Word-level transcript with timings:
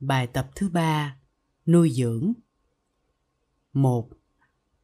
Bài 0.00 0.26
tập 0.26 0.50
thứ 0.54 0.68
ba, 0.68 1.16
nuôi 1.66 1.90
dưỡng. 1.90 2.32
một 3.72 4.08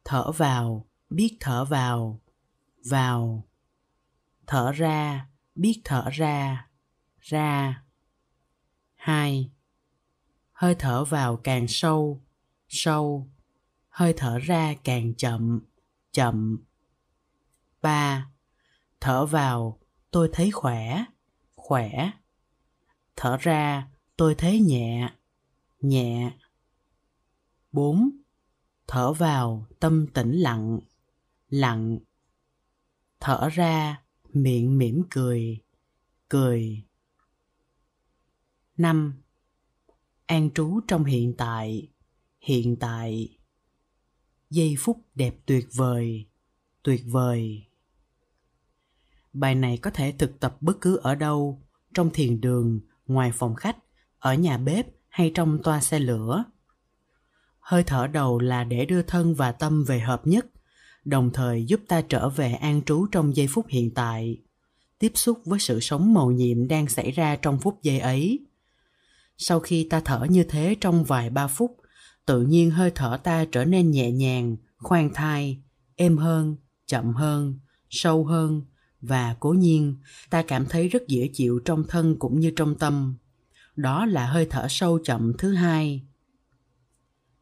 Thở 0.05 0.31
vào, 0.31 0.87
biết 1.09 1.37
thở 1.39 1.65
vào, 1.65 2.21
vào. 2.89 3.47
Thở 4.47 4.71
ra, 4.71 5.29
biết 5.55 5.81
thở 5.83 6.09
ra, 6.09 6.69
ra. 7.21 7.83
hai 8.95 9.51
Hơi 10.53 10.75
thở 10.79 11.05
vào 11.05 11.37
càng 11.37 11.67
sâu, 11.67 12.21
sâu. 12.67 13.29
Hơi 13.89 14.13
thở 14.17 14.39
ra 14.39 14.73
càng 14.83 15.13
chậm, 15.15 15.61
chậm. 16.11 16.63
ba 17.81 18.29
Thở 18.99 19.25
vào, 19.25 19.79
tôi 20.11 20.29
thấy 20.33 20.51
khỏe, 20.51 21.03
khỏe. 21.55 22.11
Thở 23.15 23.37
ra, 23.37 23.87
tôi 24.17 24.35
thấy 24.35 24.59
nhẹ, 24.59 25.13
nhẹ. 25.81 26.37
4. 27.71 28.09
Thở 28.87 29.13
vào, 29.13 29.67
tâm 29.79 30.07
tĩnh 30.07 30.31
lặng, 30.31 30.79
lặng. 31.49 31.99
Thở 33.19 33.49
ra, 33.49 34.03
miệng 34.33 34.77
mỉm 34.77 35.03
cười, 35.09 35.59
cười. 36.29 36.83
5. 38.77 39.13
An 40.25 40.49
trú 40.55 40.79
trong 40.87 41.03
hiện 41.03 41.33
tại, 41.37 41.89
hiện 42.39 42.75
tại. 42.79 43.37
Giây 44.49 44.75
phút 44.79 44.97
đẹp 45.15 45.35
tuyệt 45.45 45.67
vời, 45.75 46.25
tuyệt 46.83 47.01
vời. 47.05 47.67
Bài 49.33 49.55
này 49.55 49.77
có 49.77 49.91
thể 49.91 50.11
thực 50.11 50.39
tập 50.39 50.57
bất 50.61 50.81
cứ 50.81 50.95
ở 50.97 51.15
đâu, 51.15 51.61
trong 51.93 52.09
thiền 52.13 52.41
đường, 52.41 52.79
ngoài 53.07 53.31
phòng 53.33 53.55
khách, 53.55 53.77
ở 54.23 54.33
nhà 54.33 54.57
bếp 54.57 54.87
hay 55.09 55.31
trong 55.35 55.63
toa 55.63 55.81
xe 55.81 55.99
lửa. 55.99 56.43
Hơi 57.59 57.83
thở 57.83 58.07
đầu 58.07 58.39
là 58.39 58.63
để 58.63 58.85
đưa 58.85 59.01
thân 59.01 59.35
và 59.35 59.51
tâm 59.51 59.83
về 59.83 59.99
hợp 59.99 60.27
nhất, 60.27 60.45
đồng 61.05 61.29
thời 61.33 61.65
giúp 61.65 61.81
ta 61.87 62.01
trở 62.01 62.29
về 62.29 62.53
an 62.53 62.81
trú 62.85 63.05
trong 63.11 63.35
giây 63.35 63.47
phút 63.47 63.65
hiện 63.69 63.93
tại, 63.93 64.37
tiếp 64.99 65.11
xúc 65.15 65.39
với 65.45 65.59
sự 65.59 65.79
sống 65.79 66.13
màu 66.13 66.31
nhiệm 66.31 66.67
đang 66.67 66.87
xảy 66.87 67.11
ra 67.11 67.35
trong 67.35 67.59
phút 67.59 67.79
giây 67.83 67.99
ấy. 67.99 68.39
Sau 69.37 69.59
khi 69.59 69.87
ta 69.89 70.01
thở 70.05 70.25
như 70.29 70.43
thế 70.43 70.75
trong 70.81 71.03
vài 71.03 71.29
ba 71.29 71.47
phút, 71.47 71.77
tự 72.25 72.41
nhiên 72.41 72.71
hơi 72.71 72.91
thở 72.95 73.19
ta 73.23 73.45
trở 73.51 73.65
nên 73.65 73.91
nhẹ 73.91 74.11
nhàng, 74.11 74.57
khoan 74.77 75.13
thai, 75.13 75.61
êm 75.95 76.17
hơn, 76.17 76.55
chậm 76.87 77.13
hơn, 77.13 77.59
sâu 77.89 78.25
hơn 78.25 78.61
và 79.01 79.35
cố 79.39 79.49
nhiên 79.49 79.95
ta 80.29 80.43
cảm 80.43 80.65
thấy 80.65 80.87
rất 80.87 81.07
dễ 81.07 81.29
chịu 81.33 81.59
trong 81.65 81.83
thân 81.87 82.15
cũng 82.19 82.39
như 82.39 82.51
trong 82.55 82.75
tâm 82.75 83.17
đó 83.75 84.05
là 84.05 84.27
hơi 84.27 84.47
thở 84.49 84.67
sâu 84.69 84.99
chậm 85.03 85.33
thứ 85.37 85.53
hai. 85.53 86.03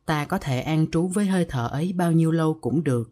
Ta 0.05 0.25
có 0.25 0.37
thể 0.37 0.61
an 0.61 0.85
trú 0.91 1.07
với 1.07 1.25
hơi 1.25 1.45
thở 1.49 1.67
ấy 1.67 1.93
bao 1.93 2.11
nhiêu 2.11 2.31
lâu 2.31 2.57
cũng 2.61 2.83
được, 2.83 3.11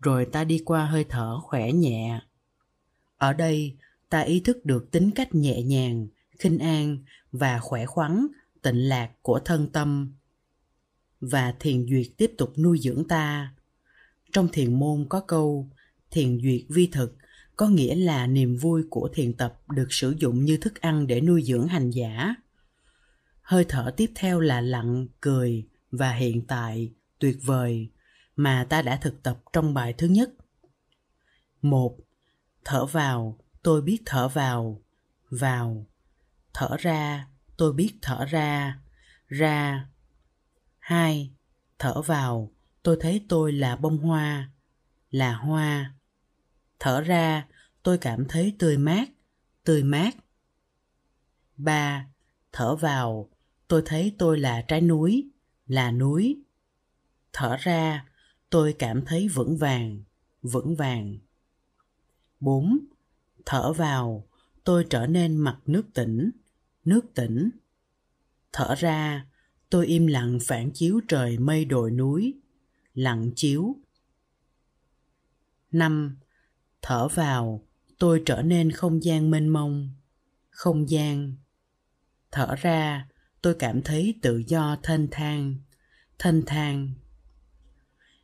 rồi 0.00 0.26
ta 0.32 0.44
đi 0.44 0.62
qua 0.64 0.86
hơi 0.86 1.04
thở 1.08 1.40
khỏe 1.40 1.72
nhẹ. 1.72 2.20
Ở 3.18 3.32
đây, 3.32 3.76
ta 4.10 4.20
ý 4.20 4.40
thức 4.40 4.64
được 4.64 4.90
tính 4.90 5.10
cách 5.10 5.34
nhẹ 5.34 5.62
nhàng, 5.62 6.06
khinh 6.38 6.58
an 6.58 6.98
và 7.32 7.58
khỏe 7.58 7.86
khoắn, 7.86 8.26
tịnh 8.62 8.88
lạc 8.88 9.10
của 9.22 9.40
thân 9.44 9.68
tâm. 9.72 10.12
Và 11.20 11.54
thiền 11.60 11.86
duyệt 11.88 12.06
tiếp 12.16 12.32
tục 12.38 12.52
nuôi 12.58 12.78
dưỡng 12.78 13.08
ta. 13.08 13.54
Trong 14.32 14.48
thiền 14.52 14.78
môn 14.78 15.06
có 15.08 15.20
câu, 15.20 15.70
thiền 16.10 16.40
duyệt 16.42 16.62
vi 16.68 16.86
thực, 16.92 17.16
có 17.56 17.68
nghĩa 17.68 17.94
là 17.94 18.26
niềm 18.26 18.56
vui 18.56 18.82
của 18.90 19.08
thiền 19.14 19.32
tập 19.32 19.60
được 19.68 19.86
sử 19.90 20.14
dụng 20.18 20.44
như 20.44 20.56
thức 20.56 20.80
ăn 20.80 21.06
để 21.06 21.20
nuôi 21.20 21.42
dưỡng 21.42 21.66
hành 21.66 21.90
giả 21.90 22.34
hơi 23.46 23.64
thở 23.68 23.94
tiếp 23.96 24.12
theo 24.14 24.40
là 24.40 24.60
lặng 24.60 25.06
cười 25.20 25.68
và 25.90 26.12
hiện 26.12 26.46
tại 26.46 26.92
tuyệt 27.18 27.38
vời 27.42 27.90
mà 28.36 28.66
ta 28.68 28.82
đã 28.82 28.96
thực 28.96 29.22
tập 29.22 29.38
trong 29.52 29.74
bài 29.74 29.94
thứ 29.98 30.06
nhất. 30.06 30.30
Một, 31.62 31.96
thở 32.64 32.86
vào, 32.86 33.38
tôi 33.62 33.82
biết 33.82 34.02
thở 34.06 34.28
vào. 34.28 34.82
Vào, 35.30 35.86
thở 36.54 36.76
ra, 36.78 37.28
tôi 37.56 37.72
biết 37.72 37.92
thở 38.02 38.24
ra. 38.24 38.78
Ra. 39.28 39.88
Hai, 40.78 41.32
thở 41.78 42.02
vào, 42.02 42.52
tôi 42.82 42.96
thấy 43.00 43.24
tôi 43.28 43.52
là 43.52 43.76
bông 43.76 43.98
hoa, 43.98 44.50
là 45.10 45.34
hoa. 45.34 45.94
Thở 46.78 47.00
ra, 47.00 47.46
tôi 47.82 47.98
cảm 47.98 48.24
thấy 48.28 48.56
tươi 48.58 48.78
mát 48.78 49.08
tươi 49.66 49.82
mát. 49.82 50.16
Ba, 51.56 52.06
thở 52.52 52.76
vào 52.76 53.30
tôi 53.68 53.82
thấy 53.84 54.14
tôi 54.18 54.38
là 54.38 54.62
trái 54.68 54.80
núi, 54.80 55.30
là 55.66 55.90
núi. 55.90 56.42
Thở 57.32 57.56
ra, 57.60 58.08
tôi 58.50 58.76
cảm 58.78 59.04
thấy 59.04 59.28
vững 59.28 59.56
vàng 59.56 60.02
vững 60.42 60.76
vàng. 60.76 61.18
Bốn, 62.40 62.78
thở 63.46 63.72
vào, 63.72 64.28
tôi 64.64 64.86
trở 64.90 65.06
nên 65.06 65.36
mặt 65.36 65.58
nước 65.66 65.86
tỉnh 65.94 66.30
nước 66.84 67.14
tỉnh. 67.14 67.50
Thở 68.52 68.74
ra, 68.74 69.26
tôi 69.70 69.86
im 69.86 70.06
lặng 70.06 70.38
phản 70.46 70.70
chiếu 70.74 71.00
trời 71.08 71.38
mây 71.38 71.64
đồi 71.64 71.90
núi, 71.90 72.34
lặng 72.94 73.30
chiếu. 73.36 73.76
Năm, 75.70 76.18
thở 76.82 77.08
vào, 77.08 77.66
tôi 77.98 78.22
trở 78.26 78.42
nên 78.42 78.70
không 78.70 79.04
gian 79.04 79.30
mênh 79.30 79.48
mông, 79.48 79.90
không 80.50 80.90
gian. 80.90 81.34
Thở 82.30 82.54
ra 82.54 83.08
tôi 83.46 83.54
cảm 83.58 83.82
thấy 83.82 84.14
tự 84.22 84.42
do 84.46 84.76
thanh 84.82 85.08
thang. 85.10 85.54
Thanh 86.18 86.42
thang. 86.46 86.90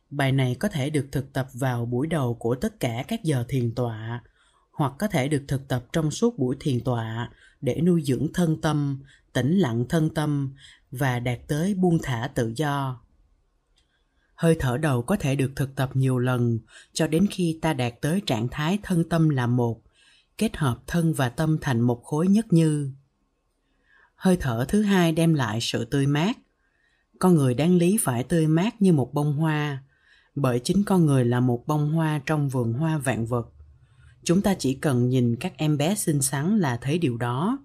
Bài 0.09 0.31
này 0.31 0.55
có 0.59 0.67
thể 0.67 0.89
được 0.89 1.07
thực 1.11 1.33
tập 1.33 1.47
vào 1.53 1.85
buổi 1.85 2.07
đầu 2.07 2.33
của 2.33 2.55
tất 2.55 2.79
cả 2.79 3.03
các 3.07 3.23
giờ 3.23 3.45
thiền 3.47 3.75
tọa, 3.75 4.23
hoặc 4.71 4.93
có 4.99 5.07
thể 5.07 5.27
được 5.27 5.43
thực 5.47 5.67
tập 5.67 5.85
trong 5.93 6.11
suốt 6.11 6.39
buổi 6.39 6.55
thiền 6.59 6.79
tọa 6.79 7.29
để 7.61 7.81
nuôi 7.81 8.01
dưỡng 8.05 8.27
thân 8.33 8.61
tâm, 8.61 9.03
tĩnh 9.33 9.57
lặng 9.57 9.85
thân 9.89 10.09
tâm 10.09 10.53
và 10.91 11.19
đạt 11.19 11.39
tới 11.47 11.73
buông 11.73 11.97
thả 12.03 12.29
tự 12.35 12.53
do. 12.55 13.01
Hơi 14.35 14.55
thở 14.59 14.77
đầu 14.77 15.01
có 15.01 15.15
thể 15.15 15.35
được 15.35 15.51
thực 15.55 15.75
tập 15.75 15.89
nhiều 15.93 16.19
lần 16.19 16.59
cho 16.93 17.07
đến 17.07 17.27
khi 17.31 17.59
ta 17.61 17.73
đạt 17.73 17.93
tới 18.01 18.21
trạng 18.25 18.47
thái 18.47 18.79
thân 18.83 19.09
tâm 19.09 19.29
là 19.29 19.47
một, 19.47 19.81
kết 20.37 20.57
hợp 20.57 20.77
thân 20.87 21.13
và 21.13 21.29
tâm 21.29 21.57
thành 21.61 21.81
một 21.81 22.03
khối 22.03 22.27
nhất 22.27 22.53
như 22.53 22.93
hơi 24.23 24.37
thở 24.39 24.65
thứ 24.67 24.81
hai 24.81 25.11
đem 25.11 25.33
lại 25.33 25.61
sự 25.61 25.85
tươi 25.85 26.07
mát. 26.07 26.37
Con 27.19 27.35
người 27.35 27.53
đáng 27.53 27.77
lý 27.77 27.97
phải 28.01 28.23
tươi 28.23 28.47
mát 28.47 28.81
như 28.81 28.93
một 28.93 29.13
bông 29.13 29.33
hoa 29.33 29.83
bởi 30.35 30.59
chính 30.63 30.83
con 30.83 31.05
người 31.05 31.25
là 31.25 31.39
một 31.39 31.67
bông 31.67 31.91
hoa 31.91 32.21
trong 32.25 32.49
vườn 32.49 32.73
hoa 32.73 32.97
vạn 32.97 33.25
vật. 33.25 33.49
Chúng 34.23 34.41
ta 34.41 34.53
chỉ 34.59 34.73
cần 34.73 35.09
nhìn 35.09 35.35
các 35.35 35.53
em 35.57 35.77
bé 35.77 35.95
xinh 35.95 36.21
xắn 36.21 36.57
là 36.57 36.77
thấy 36.77 36.97
điều 36.97 37.17
đó. 37.17 37.57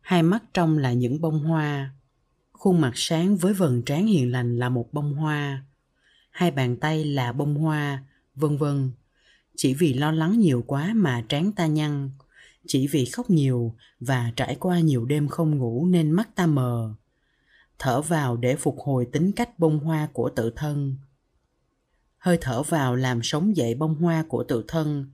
Hai 0.00 0.22
mắt 0.22 0.42
trong 0.54 0.78
là 0.78 0.92
những 0.92 1.20
bông 1.20 1.38
hoa 1.38 1.90
khuôn 2.52 2.80
mặt 2.80 2.92
sáng 2.94 3.36
với 3.36 3.54
vầng 3.54 3.82
trán 3.82 4.06
hiền 4.06 4.32
lành 4.32 4.58
là 4.58 4.68
một 4.68 4.92
bông 4.92 5.14
hoa. 5.14 5.64
Hai 6.30 6.50
bàn 6.50 6.76
tay 6.76 7.04
là 7.04 7.32
bông 7.32 7.54
hoa, 7.54 8.04
vân 8.34 8.56
vân. 8.56 8.90
Chỉ 9.56 9.74
vì 9.74 9.94
lo 9.94 10.12
lắng 10.12 10.38
nhiều 10.40 10.64
quá 10.66 10.92
mà 10.94 11.24
trán 11.28 11.52
ta 11.52 11.66
nhăn, 11.66 12.10
chỉ 12.66 12.86
vì 12.86 13.04
khóc 13.04 13.30
nhiều 13.30 13.74
và 14.00 14.32
trải 14.36 14.56
qua 14.60 14.80
nhiều 14.80 15.04
đêm 15.04 15.28
không 15.28 15.58
ngủ 15.58 15.86
nên 15.86 16.10
mắt 16.10 16.34
ta 16.34 16.46
mờ. 16.46 16.94
Thở 17.78 18.02
vào 18.02 18.36
để 18.36 18.56
phục 18.56 18.78
hồi 18.80 19.08
tính 19.12 19.32
cách 19.32 19.58
bông 19.58 19.78
hoa 19.78 20.08
của 20.12 20.30
tự 20.36 20.52
thân. 20.56 20.96
Hơi 22.18 22.38
thở 22.40 22.62
vào 22.62 22.96
làm 22.96 23.22
sống 23.22 23.56
dậy 23.56 23.74
bông 23.74 23.94
hoa 23.94 24.24
của 24.28 24.44
tự 24.44 24.64
thân. 24.68 25.06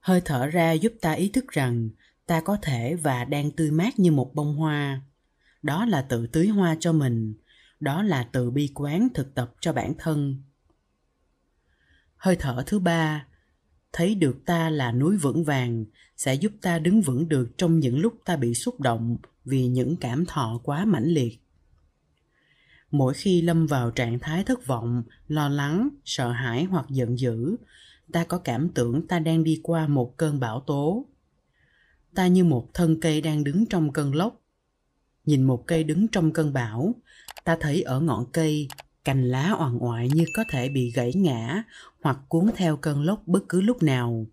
Hơi 0.00 0.20
thở 0.24 0.46
ra 0.46 0.72
giúp 0.72 0.92
ta 1.00 1.12
ý 1.12 1.28
thức 1.28 1.48
rằng 1.48 1.90
ta 2.26 2.40
có 2.40 2.56
thể 2.62 2.94
và 2.94 3.24
đang 3.24 3.50
tươi 3.50 3.70
mát 3.70 3.98
như 3.98 4.12
một 4.12 4.34
bông 4.34 4.56
hoa. 4.56 5.00
Đó 5.62 5.84
là 5.84 6.02
tự 6.02 6.26
tưới 6.26 6.48
hoa 6.48 6.76
cho 6.80 6.92
mình, 6.92 7.34
đó 7.80 8.02
là 8.02 8.28
từ 8.32 8.50
bi 8.50 8.72
quán 8.74 9.08
thực 9.14 9.34
tập 9.34 9.52
cho 9.60 9.72
bản 9.72 9.92
thân 9.98 10.42
hơi 12.20 12.36
thở 12.36 12.62
thứ 12.66 12.78
ba 12.78 13.26
thấy 13.92 14.14
được 14.14 14.36
ta 14.46 14.70
là 14.70 14.92
núi 14.92 15.16
vững 15.16 15.44
vàng, 15.44 15.84
sẽ 16.16 16.34
giúp 16.34 16.52
ta 16.62 16.78
đứng 16.78 17.00
vững 17.00 17.28
được 17.28 17.50
trong 17.58 17.78
những 17.78 17.98
lúc 17.98 18.14
ta 18.24 18.36
bị 18.36 18.54
xúc 18.54 18.80
động 18.80 19.16
vì 19.44 19.66
những 19.66 19.96
cảm 19.96 20.26
thọ 20.26 20.60
quá 20.64 20.84
mãnh 20.84 21.06
liệt. 21.06 21.40
Mỗi 22.90 23.14
khi 23.14 23.42
lâm 23.42 23.66
vào 23.66 23.90
trạng 23.90 24.18
thái 24.18 24.44
thất 24.44 24.66
vọng, 24.66 25.02
lo 25.28 25.48
lắng, 25.48 25.88
sợ 26.04 26.30
hãi 26.30 26.64
hoặc 26.64 26.86
giận 26.90 27.18
dữ, 27.18 27.56
ta 28.12 28.24
có 28.24 28.38
cảm 28.38 28.68
tưởng 28.68 29.06
ta 29.06 29.18
đang 29.18 29.44
đi 29.44 29.60
qua 29.62 29.86
một 29.86 30.16
cơn 30.16 30.40
bão 30.40 30.60
tố. 30.60 31.06
Ta 32.14 32.26
như 32.26 32.44
một 32.44 32.74
thân 32.74 33.00
cây 33.00 33.20
đang 33.20 33.44
đứng 33.44 33.66
trong 33.66 33.92
cơn 33.92 34.14
lốc. 34.14 34.40
Nhìn 35.24 35.42
một 35.42 35.66
cây 35.66 35.84
đứng 35.84 36.08
trong 36.08 36.32
cơn 36.32 36.52
bão, 36.52 36.94
ta 37.44 37.56
thấy 37.60 37.82
ở 37.82 38.00
ngọn 38.00 38.26
cây 38.32 38.68
cành 39.10 39.30
lá 39.30 39.50
oằn 39.58 39.78
oại 39.78 40.08
như 40.14 40.24
có 40.36 40.44
thể 40.48 40.68
bị 40.68 40.90
gãy 40.90 41.12
ngã 41.14 41.62
hoặc 42.02 42.18
cuốn 42.28 42.50
theo 42.56 42.76
cơn 42.76 43.02
lốc 43.02 43.22
bất 43.26 43.48
cứ 43.48 43.60
lúc 43.60 43.82
nào. 43.82 44.26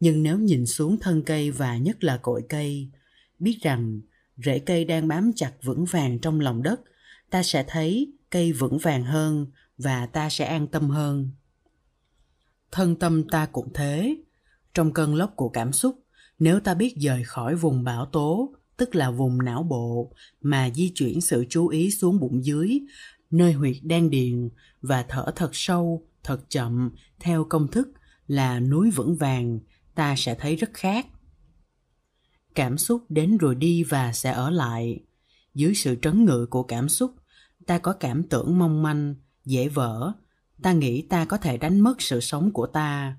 Nhưng 0.00 0.22
nếu 0.22 0.38
nhìn 0.38 0.66
xuống 0.66 0.96
thân 1.00 1.22
cây 1.22 1.50
và 1.50 1.76
nhất 1.76 2.04
là 2.04 2.16
cội 2.16 2.42
cây, 2.48 2.90
biết 3.38 3.58
rằng 3.62 4.00
rễ 4.36 4.58
cây 4.58 4.84
đang 4.84 5.08
bám 5.08 5.32
chặt 5.36 5.52
vững 5.62 5.84
vàng 5.84 6.18
trong 6.18 6.40
lòng 6.40 6.62
đất, 6.62 6.80
ta 7.30 7.42
sẽ 7.42 7.64
thấy 7.68 8.12
cây 8.30 8.52
vững 8.52 8.78
vàng 8.78 9.04
hơn 9.04 9.46
và 9.78 10.06
ta 10.06 10.30
sẽ 10.30 10.44
an 10.44 10.66
tâm 10.66 10.90
hơn. 10.90 11.30
Thân 12.72 12.96
tâm 12.96 13.28
ta 13.28 13.46
cũng 13.46 13.72
thế. 13.74 14.16
Trong 14.74 14.92
cơn 14.92 15.14
lốc 15.14 15.32
của 15.36 15.48
cảm 15.48 15.72
xúc, 15.72 15.98
nếu 16.38 16.60
ta 16.60 16.74
biết 16.74 16.94
rời 16.96 17.24
khỏi 17.24 17.54
vùng 17.54 17.84
bão 17.84 18.06
tố, 18.06 18.54
tức 18.76 18.94
là 18.94 19.10
vùng 19.10 19.38
não 19.44 19.62
bộ, 19.62 20.12
mà 20.40 20.70
di 20.74 20.92
chuyển 20.94 21.20
sự 21.20 21.44
chú 21.48 21.68
ý 21.68 21.90
xuống 21.90 22.20
bụng 22.20 22.44
dưới 22.44 22.80
nơi 23.30 23.52
huyệt 23.52 23.76
đan 23.82 24.10
điền 24.10 24.48
và 24.82 25.04
thở 25.08 25.32
thật 25.36 25.50
sâu, 25.52 26.06
thật 26.22 26.40
chậm. 26.48 26.90
Theo 27.20 27.44
công 27.44 27.68
thức 27.68 27.88
là 28.26 28.60
núi 28.60 28.90
vững 28.90 29.16
vàng, 29.16 29.60
ta 29.94 30.14
sẽ 30.16 30.34
thấy 30.34 30.56
rất 30.56 30.70
khác. 30.74 31.06
Cảm 32.54 32.78
xúc 32.78 33.04
đến 33.08 33.36
rồi 33.36 33.54
đi 33.54 33.82
và 33.82 34.12
sẽ 34.12 34.32
ở 34.32 34.50
lại. 34.50 35.00
Dưới 35.54 35.74
sự 35.74 35.96
trấn 36.02 36.24
ngự 36.24 36.46
của 36.46 36.62
cảm 36.62 36.88
xúc, 36.88 37.14
ta 37.66 37.78
có 37.78 37.92
cảm 37.92 38.22
tưởng 38.22 38.58
mong 38.58 38.82
manh, 38.82 39.14
dễ 39.44 39.68
vỡ. 39.68 40.12
Ta 40.62 40.72
nghĩ 40.72 41.02
ta 41.02 41.24
có 41.24 41.36
thể 41.36 41.56
đánh 41.56 41.80
mất 41.80 42.02
sự 42.02 42.20
sống 42.20 42.52
của 42.52 42.66
ta. 42.66 43.16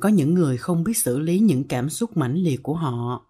Có 0.00 0.08
những 0.08 0.34
người 0.34 0.56
không 0.56 0.84
biết 0.84 0.96
xử 0.96 1.18
lý 1.18 1.38
những 1.38 1.64
cảm 1.68 1.90
xúc 1.90 2.16
mãnh 2.16 2.34
liệt 2.34 2.62
của 2.62 2.74
họ. 2.74 3.26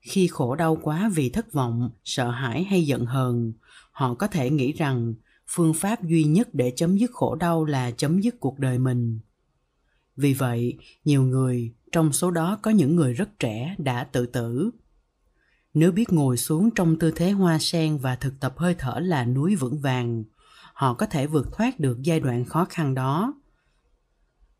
Khi 0.00 0.26
khổ 0.26 0.54
đau 0.54 0.76
quá 0.82 1.10
vì 1.14 1.30
thất 1.30 1.52
vọng, 1.52 1.90
sợ 2.04 2.30
hãi 2.30 2.64
hay 2.64 2.86
giận 2.86 3.06
hờn, 3.06 3.52
họ 3.92 4.14
có 4.14 4.26
thể 4.26 4.50
nghĩ 4.50 4.72
rằng 4.72 5.14
phương 5.50 5.74
pháp 5.74 6.02
duy 6.02 6.24
nhất 6.24 6.48
để 6.52 6.72
chấm 6.76 6.96
dứt 6.96 7.10
khổ 7.12 7.34
đau 7.34 7.64
là 7.64 7.90
chấm 7.90 8.20
dứt 8.20 8.40
cuộc 8.40 8.58
đời 8.58 8.78
mình. 8.78 9.20
Vì 10.16 10.34
vậy, 10.34 10.78
nhiều 11.04 11.22
người, 11.22 11.74
trong 11.92 12.12
số 12.12 12.30
đó 12.30 12.58
có 12.62 12.70
những 12.70 12.96
người 12.96 13.12
rất 13.12 13.38
trẻ, 13.38 13.74
đã 13.78 14.04
tự 14.04 14.26
tử. 14.26 14.70
Nếu 15.74 15.92
biết 15.92 16.12
ngồi 16.12 16.36
xuống 16.36 16.70
trong 16.74 16.98
tư 16.98 17.10
thế 17.10 17.30
hoa 17.30 17.58
sen 17.58 17.98
và 17.98 18.16
thực 18.16 18.40
tập 18.40 18.54
hơi 18.56 18.74
thở 18.78 19.00
là 19.02 19.24
núi 19.24 19.56
vững 19.56 19.80
vàng, 19.80 20.24
họ 20.74 20.94
có 20.94 21.06
thể 21.06 21.26
vượt 21.26 21.48
thoát 21.52 21.80
được 21.80 22.02
giai 22.02 22.20
đoạn 22.20 22.44
khó 22.44 22.64
khăn 22.64 22.94
đó. 22.94 23.34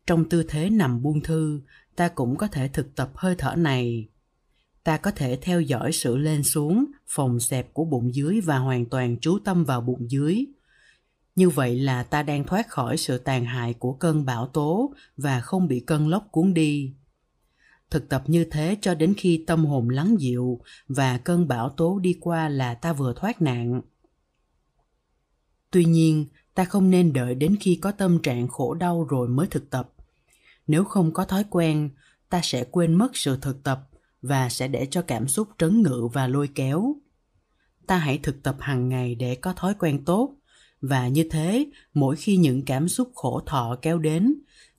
Trong 0.07 0.29
tư 0.29 0.43
thế 0.43 0.69
nằm 0.69 1.01
buông 1.01 1.21
thư, 1.21 1.61
ta 1.95 2.07
cũng 2.07 2.37
có 2.37 2.47
thể 2.47 2.67
thực 2.67 2.95
tập 2.95 3.11
hơi 3.15 3.35
thở 3.37 3.55
này. 3.55 4.09
Ta 4.83 4.97
có 4.97 5.11
thể 5.11 5.37
theo 5.41 5.61
dõi 5.61 5.91
sự 5.91 6.17
lên 6.17 6.43
xuống, 6.43 6.85
phòng 7.07 7.39
xẹp 7.39 7.73
của 7.73 7.85
bụng 7.85 8.15
dưới 8.15 8.41
và 8.41 8.57
hoàn 8.57 8.85
toàn 8.85 9.17
chú 9.21 9.39
tâm 9.39 9.63
vào 9.63 9.81
bụng 9.81 10.11
dưới 10.11 10.45
như 11.35 11.49
vậy 11.49 11.79
là 11.79 12.03
ta 12.03 12.23
đang 12.23 12.43
thoát 12.43 12.69
khỏi 12.69 12.97
sự 12.97 13.17
tàn 13.17 13.45
hại 13.45 13.73
của 13.73 13.93
cơn 13.93 14.25
bão 14.25 14.47
tố 14.47 14.93
và 15.17 15.41
không 15.41 15.67
bị 15.67 15.79
cơn 15.79 16.07
lốc 16.07 16.27
cuốn 16.31 16.53
đi. 16.53 16.93
Thực 17.89 18.09
tập 18.09 18.23
như 18.27 18.45
thế 18.51 18.77
cho 18.81 18.95
đến 18.95 19.13
khi 19.17 19.43
tâm 19.47 19.65
hồn 19.65 19.89
lắng 19.89 20.15
dịu 20.19 20.61
và 20.87 21.17
cơn 21.17 21.47
bão 21.47 21.69
tố 21.69 21.99
đi 21.99 22.17
qua 22.19 22.49
là 22.49 22.73
ta 22.73 22.93
vừa 22.93 23.13
thoát 23.13 23.41
nạn. 23.41 23.81
Tuy 25.71 25.85
nhiên, 25.85 26.25
ta 26.55 26.65
không 26.65 26.89
nên 26.89 27.13
đợi 27.13 27.35
đến 27.35 27.55
khi 27.59 27.75
có 27.75 27.91
tâm 27.91 28.21
trạng 28.21 28.47
khổ 28.47 28.73
đau 28.73 29.03
rồi 29.03 29.27
mới 29.27 29.47
thực 29.47 29.69
tập. 29.69 29.93
Nếu 30.67 30.83
không 30.83 31.13
có 31.13 31.25
thói 31.25 31.43
quen, 31.49 31.89
ta 32.29 32.39
sẽ 32.43 32.63
quên 32.71 32.93
mất 32.93 33.17
sự 33.17 33.37
thực 33.41 33.63
tập 33.63 33.89
và 34.21 34.49
sẽ 34.49 34.67
để 34.67 34.87
cho 34.91 35.01
cảm 35.01 35.27
xúc 35.27 35.47
trấn 35.57 35.81
ngự 35.81 36.07
và 36.13 36.27
lôi 36.27 36.49
kéo. 36.55 36.95
Ta 37.87 37.97
hãy 37.97 38.19
thực 38.23 38.43
tập 38.43 38.55
hàng 38.59 38.89
ngày 38.89 39.15
để 39.15 39.35
có 39.35 39.53
thói 39.53 39.73
quen 39.79 40.05
tốt 40.05 40.35
và 40.81 41.07
như 41.07 41.23
thế, 41.31 41.65
mỗi 41.93 42.15
khi 42.15 42.37
những 42.37 42.65
cảm 42.65 42.87
xúc 42.87 43.11
khổ 43.15 43.41
thọ 43.45 43.77
kéo 43.81 43.99
đến, 43.99 44.33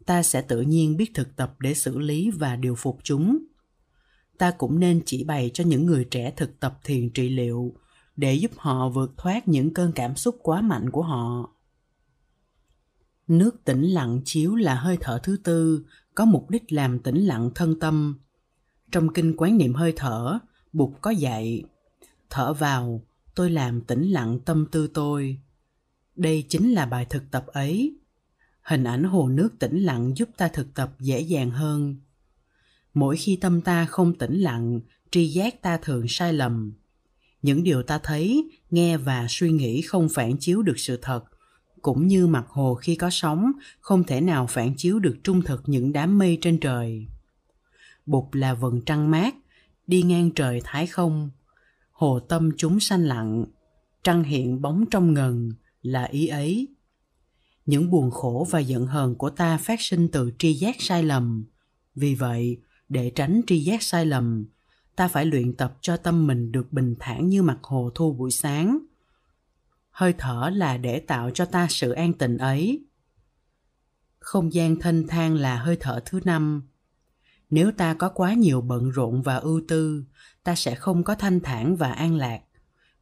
ta 0.07 0.23
sẽ 0.23 0.43
tự 0.43 0.61
nhiên 0.61 0.97
biết 0.97 1.11
thực 1.15 1.37
tập 1.37 1.55
để 1.59 1.75
xử 1.75 1.99
lý 1.99 2.31
và 2.31 2.57
điều 2.57 2.75
phục 2.75 2.99
chúng. 3.03 3.39
Ta 4.39 4.51
cũng 4.51 4.81
nên 4.81 5.03
chỉ 5.07 5.25
bày 5.25 5.51
cho 5.55 5.65
những 5.65 5.87
người 5.87 6.05
trẻ 6.05 6.33
thực 6.37 6.61
tập 6.61 6.79
thiền 6.85 7.11
trị 7.11 7.29
liệu 7.29 7.75
để 8.17 8.35
giúp 8.35 8.51
họ 8.57 8.89
vượt 8.89 9.13
thoát 9.17 9.49
những 9.49 9.75
cơn 9.75 9.93
cảm 9.93 10.17
xúc 10.17 10.37
quá 10.43 10.61
mạnh 10.61 10.91
của 10.91 11.03
họ. 11.03 11.53
Nước 13.29 13.65
tĩnh 13.65 13.83
lặng 13.83 14.21
chiếu 14.25 14.55
là 14.55 14.75
hơi 14.75 14.97
thở 15.01 15.19
thứ 15.23 15.37
tư, 15.45 15.85
có 16.15 16.25
mục 16.25 16.51
đích 16.51 16.73
làm 16.73 16.99
tĩnh 16.99 17.27
lặng 17.27 17.51
thân 17.55 17.81
tâm. 17.81 18.19
Trong 18.91 19.13
kinh 19.13 19.37
quán 19.37 19.59
niệm 19.59 19.75
hơi 19.75 19.93
thở, 19.97 20.39
bụt 20.73 20.91
có 21.01 21.11
dạy, 21.11 21.63
thở 22.31 22.55
vào, 22.55 23.03
tôi 23.35 23.51
làm 23.51 23.81
tĩnh 23.81 24.09
lặng 24.11 24.41
tâm 24.45 24.67
tư 24.71 24.87
tôi 24.95 25.39
đây 26.17 26.45
chính 26.49 26.73
là 26.73 26.87
bài 26.87 27.07
thực 27.11 27.31
tập 27.31 27.47
ấy. 27.47 27.97
Hình 28.63 28.85
ảnh 28.85 29.05
hồ 29.05 29.29
nước 29.29 29.59
tĩnh 29.59 29.79
lặng 29.79 30.13
giúp 30.17 30.29
ta 30.37 30.49
thực 30.49 30.75
tập 30.75 30.95
dễ 31.01 31.21
dàng 31.21 31.51
hơn. 31.51 31.97
Mỗi 32.95 33.17
khi 33.17 33.37
tâm 33.37 33.61
ta 33.61 33.87
không 33.87 34.19
tĩnh 34.19 34.41
lặng, 34.41 34.81
tri 35.11 35.27
giác 35.27 35.63
ta 35.63 35.77
thường 35.77 36.09
sai 36.09 36.33
lầm. 36.33 36.73
Những 37.43 37.65
điều 37.65 37.83
ta 37.83 37.99
thấy, 38.03 38.51
nghe 38.71 38.97
và 38.97 39.27
suy 39.29 39.51
nghĩ 39.51 39.83
không 39.83 40.09
phản 40.09 40.37
chiếu 40.37 40.63
được 40.63 40.79
sự 40.79 40.99
thật, 41.03 41.25
cũng 41.83 42.07
như 42.07 42.27
mặt 42.27 42.45
hồ 42.49 42.75
khi 42.75 42.97
có 42.97 43.11
sóng, 43.11 43.53
không 43.81 44.05
thể 44.05 44.21
nào 44.21 44.47
phản 44.47 44.75
chiếu 44.77 44.99
được 44.99 45.17
trung 45.25 45.43
thực 45.43 45.63
những 45.67 45.93
đám 45.93 46.19
mây 46.19 46.39
trên 46.41 46.61
trời. 46.61 47.07
Bụt 48.07 48.25
là 48.33 48.55
vầng 48.55 48.81
trăng 48.87 49.11
mát, 49.11 49.35
đi 49.87 50.03
ngang 50.03 50.31
trời 50.31 50.61
thái 50.65 50.87
không. 50.87 51.31
Hồ 51.93 52.21
tâm 52.21 52.51
chúng 52.57 52.81
sanh 52.81 53.03
lặng, 53.03 53.45
trăng 54.05 54.25
hiện 54.25 54.63
bóng 54.63 54.85
trong 54.91 55.15
ngần 55.15 55.53
là 55.83 56.05
ý 56.05 56.27
ấy. 56.27 56.69
Những 57.67 57.91
buồn 57.91 58.11
khổ 58.11 58.47
và 58.51 58.59
giận 58.59 58.87
hờn 58.87 59.15
của 59.15 59.31
ta 59.31 59.59
phát 59.59 59.81
sinh 59.81 60.09
từ 60.09 60.33
tri 60.39 60.53
giác 60.53 60.77
sai 60.79 61.03
lầm. 61.03 61.47
Vì 61.95 62.15
vậy, 62.15 62.61
để 62.89 63.13
tránh 63.15 63.41
tri 63.47 63.61
giác 63.61 63.83
sai 63.83 64.07
lầm, 64.07 64.47
ta 64.97 65.09
phải 65.09 65.27
luyện 65.27 65.53
tập 65.57 65.79
cho 65.81 65.97
tâm 65.97 66.27
mình 66.27 66.53
được 66.53 66.73
bình 66.73 66.95
thản 67.01 67.29
như 67.29 67.43
mặt 67.43 67.59
hồ 67.63 67.91
thu 67.95 68.13
buổi 68.13 68.31
sáng. 68.31 68.79
Hơi 69.91 70.15
thở 70.19 70.51
là 70.55 70.77
để 70.77 70.99
tạo 71.01 71.31
cho 71.31 71.45
ta 71.45 71.67
sự 71.71 71.91
an 71.91 72.13
tịnh 72.13 72.39
ấy. 72.39 72.85
Không 74.19 74.53
gian 74.53 74.77
thanh 74.81 75.07
thang 75.07 75.35
là 75.35 75.57
hơi 75.57 75.77
thở 75.81 76.01
thứ 76.05 76.21
năm. 76.25 76.63
Nếu 77.51 77.73
ta 77.73 77.95
có 77.95 78.09
quá 78.09 78.35
nhiều 78.35 78.61
bận 78.61 78.91
rộn 78.91 79.23
và 79.23 79.37
ưu 79.37 79.63
tư, 79.69 80.05
ta 80.45 80.55
sẽ 80.55 80.75
không 80.75 81.05
có 81.05 81.15
thanh 81.15 81.41
thản 81.41 81.77
và 81.77 81.93
an 81.93 82.17
lạc 82.17 82.41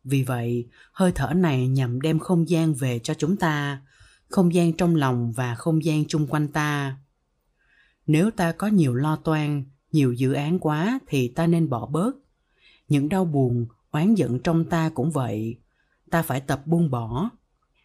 vì 0.05 0.23
vậy, 0.23 0.69
hơi 0.93 1.13
thở 1.15 1.33
này 1.35 1.69
nhằm 1.69 2.01
đem 2.01 2.19
không 2.19 2.49
gian 2.49 2.75
về 2.75 2.99
cho 2.99 3.15
chúng 3.15 3.37
ta, 3.37 3.83
không 4.29 4.55
gian 4.55 4.73
trong 4.73 4.97
lòng 4.97 5.33
và 5.33 5.55
không 5.55 5.85
gian 5.85 6.05
chung 6.09 6.27
quanh 6.27 6.49
ta. 6.49 6.97
Nếu 8.07 8.31
ta 8.31 8.53
có 8.53 8.67
nhiều 8.67 8.95
lo 8.95 9.17
toan, 9.17 9.65
nhiều 9.93 10.13
dự 10.13 10.33
án 10.33 10.59
quá 10.59 10.99
thì 11.07 11.29
ta 11.29 11.47
nên 11.47 11.69
bỏ 11.69 11.87
bớt. 11.87 12.17
Những 12.89 13.09
đau 13.09 13.25
buồn, 13.25 13.67
oán 13.91 14.15
giận 14.15 14.39
trong 14.39 14.65
ta 14.65 14.91
cũng 14.95 15.11
vậy. 15.11 15.59
Ta 16.11 16.23
phải 16.23 16.41
tập 16.41 16.67
buông 16.67 16.91
bỏ. 16.91 17.31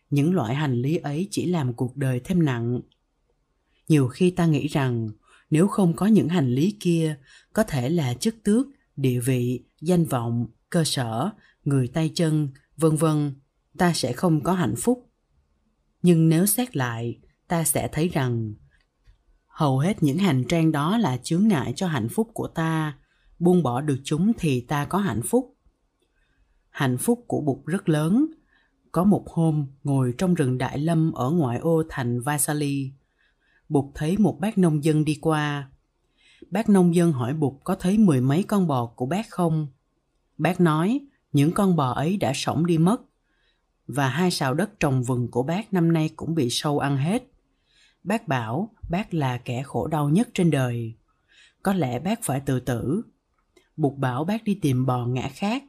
Những 0.09 0.33
loại 0.33 0.55
hành 0.55 0.81
lý 0.81 0.97
ấy 0.97 1.27
chỉ 1.31 1.45
làm 1.45 1.73
cuộc 1.73 1.97
đời 1.97 2.21
thêm 2.23 2.45
nặng. 2.45 2.81
Nhiều 3.87 4.07
khi 4.07 4.31
ta 4.31 4.45
nghĩ 4.45 4.67
rằng, 4.67 5.09
nếu 5.49 5.67
không 5.67 5.93
có 5.95 6.05
những 6.05 6.29
hành 6.29 6.49
lý 6.49 6.77
kia, 6.79 7.17
có 7.53 7.63
thể 7.63 7.89
là 7.89 8.13
chức 8.13 8.35
tước, 8.43 8.67
địa 8.95 9.19
vị, 9.19 9.63
danh 9.81 10.05
vọng, 10.05 10.47
cơ 10.69 10.83
sở 10.83 11.29
người 11.65 11.87
tay 11.87 12.11
chân 12.15 12.49
vân 12.77 12.95
vân 12.95 13.33
ta 13.77 13.93
sẽ 13.93 14.13
không 14.13 14.43
có 14.43 14.53
hạnh 14.53 14.75
phúc 14.77 15.09
nhưng 16.01 16.29
nếu 16.29 16.45
xét 16.45 16.77
lại 16.77 17.19
ta 17.47 17.63
sẽ 17.63 17.89
thấy 17.91 18.09
rằng 18.09 18.53
hầu 19.47 19.79
hết 19.79 20.03
những 20.03 20.17
hành 20.17 20.43
trang 20.49 20.71
đó 20.71 20.97
là 20.97 21.17
chướng 21.17 21.47
ngại 21.47 21.73
cho 21.75 21.87
hạnh 21.87 22.09
phúc 22.09 22.29
của 22.33 22.47
ta 22.47 22.97
buông 23.39 23.63
bỏ 23.63 23.81
được 23.81 23.97
chúng 24.03 24.31
thì 24.37 24.61
ta 24.61 24.85
có 24.85 24.97
hạnh 24.97 25.21
phúc 25.21 25.55
hạnh 26.69 26.97
phúc 26.97 27.23
của 27.27 27.41
bụt 27.41 27.65
rất 27.65 27.89
lớn 27.89 28.25
có 28.95 29.03
một 29.03 29.29
hôm 29.29 29.65
ngồi 29.83 30.13
trong 30.17 30.33
rừng 30.33 30.57
đại 30.57 30.79
lâm 30.79 31.11
ở 31.11 31.29
ngoại 31.29 31.59
ô 31.59 31.83
thành 31.89 32.21
Vasali, 32.21 32.91
Bụt 33.69 33.85
thấy 33.93 34.17
một 34.17 34.39
bác 34.39 34.57
nông 34.57 34.83
dân 34.83 35.05
đi 35.05 35.17
qua. 35.21 35.69
Bác 36.51 36.69
nông 36.69 36.95
dân 36.95 37.11
hỏi 37.11 37.33
Bụt 37.33 37.53
có 37.63 37.75
thấy 37.75 37.97
mười 37.97 38.21
mấy 38.21 38.43
con 38.43 38.67
bò 38.67 38.85
của 38.85 39.05
bác 39.05 39.29
không? 39.29 39.67
Bác 40.37 40.61
nói, 40.61 40.99
những 41.35 41.51
con 41.51 41.75
bò 41.75 41.91
ấy 41.91 42.17
đã 42.17 42.31
sổng 42.35 42.65
đi 42.65 42.77
mất. 42.77 43.01
Và 43.87 44.09
hai 44.09 44.31
sào 44.31 44.53
đất 44.53 44.79
trồng 44.79 45.03
vừng 45.03 45.31
của 45.31 45.43
bác 45.43 45.73
năm 45.73 45.93
nay 45.93 46.09
cũng 46.15 46.35
bị 46.35 46.47
sâu 46.49 46.79
ăn 46.79 46.97
hết. 46.97 47.23
Bác 48.03 48.27
bảo 48.27 48.69
bác 48.89 49.13
là 49.13 49.37
kẻ 49.37 49.63
khổ 49.63 49.87
đau 49.87 50.09
nhất 50.09 50.29
trên 50.33 50.51
đời. 50.51 50.93
Có 51.63 51.73
lẽ 51.73 51.99
bác 51.99 52.23
phải 52.23 52.39
tự 52.39 52.59
tử. 52.59 53.01
Bụt 53.77 53.97
bảo 53.97 54.23
bác 54.23 54.43
đi 54.43 54.59
tìm 54.61 54.85
bò 54.85 55.05
ngã 55.05 55.29
khác. 55.33 55.63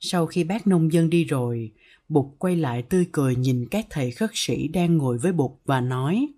Sau 0.00 0.26
khi 0.26 0.44
bác 0.44 0.66
nông 0.66 0.92
dân 0.92 1.10
đi 1.10 1.24
rồi, 1.24 1.72
Bụt 2.08 2.26
quay 2.38 2.56
lại 2.56 2.82
tươi 2.82 3.06
cười 3.12 3.36
nhìn 3.36 3.68
các 3.70 3.86
thầy 3.90 4.10
khất 4.10 4.30
sĩ 4.34 4.68
đang 4.68 4.96
ngồi 4.96 5.18
với 5.18 5.32
Bụt 5.32 5.50
và 5.64 5.80
nói 5.80 6.28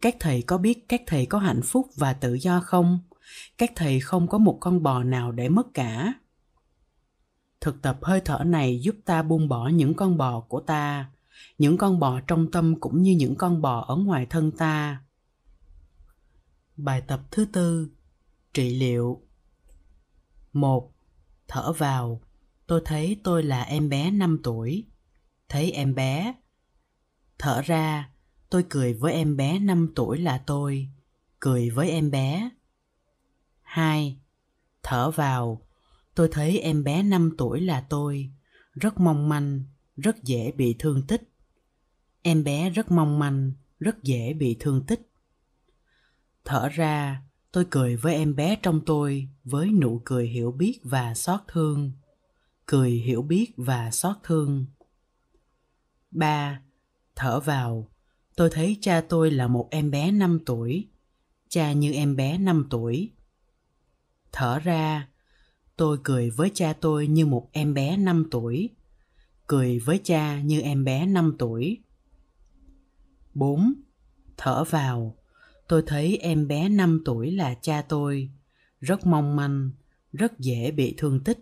Các 0.00 0.16
thầy 0.20 0.42
có 0.42 0.58
biết 0.58 0.88
các 0.88 1.02
thầy 1.06 1.26
có 1.26 1.38
hạnh 1.38 1.62
phúc 1.64 1.90
và 1.96 2.12
tự 2.12 2.34
do 2.34 2.60
không? 2.60 2.98
Các 3.58 3.72
thầy 3.76 4.00
không 4.00 4.28
có 4.28 4.38
một 4.38 4.58
con 4.60 4.82
bò 4.82 5.02
nào 5.02 5.32
để 5.32 5.48
mất 5.48 5.74
cả. 5.74 6.14
Thực 7.60 7.82
tập 7.82 7.98
hơi 8.02 8.20
thở 8.24 8.38
này 8.44 8.80
giúp 8.80 8.96
ta 9.04 9.22
buông 9.22 9.48
bỏ 9.48 9.68
những 9.68 9.94
con 9.94 10.16
bò 10.16 10.40
của 10.40 10.60
ta, 10.60 11.10
những 11.58 11.78
con 11.78 11.98
bò 11.98 12.20
trong 12.20 12.50
tâm 12.50 12.80
cũng 12.80 13.02
như 13.02 13.12
những 13.12 13.34
con 13.34 13.62
bò 13.62 13.84
ở 13.88 13.96
ngoài 13.96 14.26
thân 14.26 14.50
ta. 14.50 15.02
Bài 16.76 17.02
tập 17.06 17.20
thứ 17.30 17.44
tư 17.44 17.90
Trị 18.54 18.74
liệu 18.74 19.22
một 20.52 20.92
Thở 21.48 21.72
vào 21.72 22.20
tôi 22.66 22.82
thấy 22.84 23.20
tôi 23.24 23.42
là 23.42 23.62
em 23.62 23.88
bé 23.88 24.10
5 24.10 24.40
tuổi. 24.42 24.86
Thấy 25.48 25.70
em 25.70 25.94
bé. 25.94 26.34
Thở 27.38 27.62
ra, 27.62 28.10
tôi 28.50 28.64
cười 28.70 28.94
với 28.94 29.12
em 29.12 29.36
bé 29.36 29.58
5 29.58 29.92
tuổi 29.96 30.18
là 30.18 30.42
tôi. 30.46 30.88
Cười 31.40 31.70
với 31.70 31.90
em 31.90 32.10
bé. 32.10 32.50
2. 33.62 34.20
Thở 34.82 35.10
vào, 35.10 35.66
tôi 36.14 36.28
thấy 36.32 36.58
em 36.58 36.84
bé 36.84 37.02
5 37.02 37.34
tuổi 37.38 37.60
là 37.60 37.86
tôi. 37.88 38.30
Rất 38.72 39.00
mong 39.00 39.28
manh, 39.28 39.64
rất 39.96 40.22
dễ 40.22 40.52
bị 40.52 40.76
thương 40.78 41.06
tích. 41.06 41.22
Em 42.22 42.44
bé 42.44 42.70
rất 42.70 42.90
mong 42.90 43.18
manh, 43.18 43.52
rất 43.78 44.02
dễ 44.02 44.32
bị 44.32 44.56
thương 44.60 44.86
tích. 44.86 45.10
Thở 46.44 46.68
ra, 46.68 47.22
tôi 47.52 47.66
cười 47.70 47.96
với 47.96 48.14
em 48.14 48.36
bé 48.36 48.56
trong 48.62 48.80
tôi 48.86 49.28
với 49.44 49.70
nụ 49.72 50.02
cười 50.04 50.28
hiểu 50.28 50.52
biết 50.52 50.80
và 50.82 51.14
xót 51.14 51.40
thương. 51.48 51.92
Cười 52.66 52.90
hiểu 52.90 53.22
biết 53.22 53.52
và 53.56 53.90
xót 53.90 54.16
thương. 54.22 54.66
ba 56.10 56.60
Thở 57.16 57.40
vào, 57.40 57.90
tôi 58.36 58.50
thấy 58.50 58.78
cha 58.80 59.00
tôi 59.00 59.30
là 59.30 59.46
một 59.46 59.68
em 59.70 59.90
bé 59.90 60.10
5 60.10 60.38
tuổi. 60.46 60.88
Cha 61.48 61.72
như 61.72 61.92
em 61.92 62.16
bé 62.16 62.38
5 62.38 62.66
tuổi. 62.70 63.12
Thở 64.32 64.58
ra, 64.58 65.08
tôi 65.80 65.98
cười 66.04 66.30
với 66.30 66.50
cha 66.54 66.72
tôi 66.80 67.06
như 67.06 67.26
một 67.26 67.48
em 67.52 67.74
bé 67.74 67.96
5 67.96 68.28
tuổi. 68.30 68.70
Cười 69.46 69.78
với 69.78 70.00
cha 70.04 70.40
như 70.40 70.60
em 70.60 70.84
bé 70.84 71.06
5 71.06 71.36
tuổi. 71.38 71.78
4. 73.34 73.72
Thở 74.36 74.64
vào, 74.64 75.16
tôi 75.68 75.82
thấy 75.86 76.16
em 76.16 76.48
bé 76.48 76.68
5 76.68 77.02
tuổi 77.04 77.30
là 77.30 77.54
cha 77.62 77.82
tôi, 77.82 78.30
rất 78.80 79.06
mong 79.06 79.36
manh, 79.36 79.70
rất 80.12 80.38
dễ 80.38 80.70
bị 80.70 80.94
thương 80.98 81.24
tích. 81.24 81.38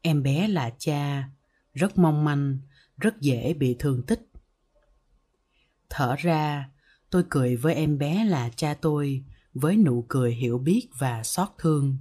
Em 0.00 0.22
bé 0.22 0.48
là 0.48 0.70
cha, 0.78 1.28
rất 1.74 1.98
mong 1.98 2.24
manh, 2.24 2.58
rất 2.96 3.20
dễ 3.20 3.54
bị 3.54 3.76
thương 3.78 4.02
tích. 4.06 4.28
Thở 5.90 6.16
ra, 6.18 6.70
tôi 7.10 7.24
cười 7.30 7.56
với 7.56 7.74
em 7.74 7.98
bé 7.98 8.24
là 8.24 8.50
cha 8.56 8.74
tôi 8.74 9.24
với 9.54 9.76
nụ 9.76 10.04
cười 10.08 10.34
hiểu 10.34 10.58
biết 10.58 10.88
và 10.98 11.22
xót 11.22 11.48
thương. 11.58 11.98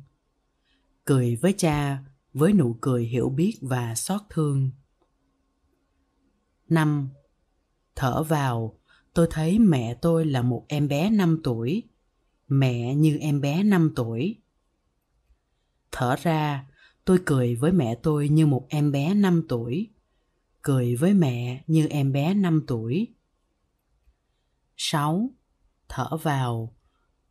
Cười 1.12 1.36
với 1.36 1.54
cha 1.58 2.04
với 2.34 2.54
nụ 2.54 2.78
cười 2.82 3.06
hiểu 3.06 3.30
biết 3.30 3.58
và 3.62 3.96
xót 3.96 4.22
thương. 4.30 4.72
5. 6.70 7.10
Thở 7.96 8.24
vào, 8.24 8.80
tôi 9.14 9.28
thấy 9.30 9.60
mẹ 9.60 9.94
tôi 10.02 10.26
là 10.26 10.42
một 10.42 10.66
em 10.68 10.88
bé 10.88 11.10
5 11.10 11.42
tuổi. 11.44 11.84
Mẹ 12.48 12.96
như 12.96 13.18
em 13.18 13.42
bé 13.42 13.64
5 13.64 13.94
tuổi. 13.96 14.42
Thở 15.92 16.16
ra, 16.16 16.68
tôi 17.06 17.20
cười 17.26 17.56
với 17.56 17.72
mẹ 17.72 17.96
tôi 18.04 18.30
như 18.30 18.46
một 18.46 18.66
em 18.70 18.92
bé 18.92 19.14
5 19.14 19.46
tuổi. 19.50 19.90
Cười 20.62 20.96
với 20.96 21.14
mẹ 21.14 21.64
như 21.68 21.88
em 21.88 22.12
bé 22.12 22.34
5 22.34 22.64
tuổi. 22.68 23.08
6. 24.78 25.30
Thở 25.90 26.18
vào, 26.24 26.76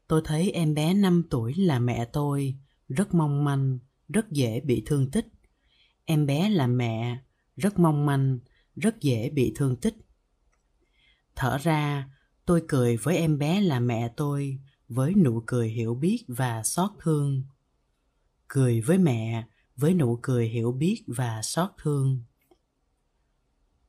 tôi 0.09 0.23
thấy 0.25 0.51
em 0.51 0.75
bé 0.75 0.95
5 0.95 1.23
tuổi 1.31 1.55
là 1.55 1.79
mẹ 1.79 2.05
tôi, 2.05 2.59
rất 2.91 3.15
mong 3.15 3.45
manh, 3.45 3.79
rất 4.09 4.31
dễ 4.31 4.61
bị 4.61 4.83
thương 4.87 5.11
tích. 5.11 5.27
Em 6.05 6.27
bé 6.27 6.49
là 6.49 6.67
mẹ, 6.67 7.19
rất 7.57 7.79
mong 7.79 8.07
manh, 8.07 8.39
rất 8.77 9.01
dễ 9.01 9.31
bị 9.31 9.53
thương 9.57 9.77
tích 9.77 9.95
thở 11.41 11.59
ra 11.59 12.11
tôi 12.47 12.63
cười 12.69 12.97
với 12.97 13.17
em 13.17 13.39
bé 13.39 13.61
là 13.61 13.81
mẹ 13.81 14.13
tôi 14.17 14.59
với 14.89 15.15
nụ 15.15 15.43
cười 15.47 15.69
hiểu 15.69 15.95
biết 15.95 16.25
và 16.29 16.63
xót 16.63 16.91
thương 17.03 17.43
cười 18.49 18.81
với 18.81 18.99
mẹ 18.99 19.47
với 19.77 19.95
nụ 19.95 20.19
cười 20.23 20.49
hiểu 20.49 20.73
biết 20.73 21.05
và 21.07 21.43
xót 21.43 21.71
thương 21.83 22.23